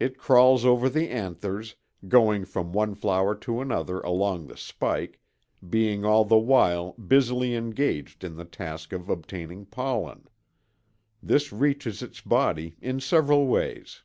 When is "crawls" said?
0.16-0.64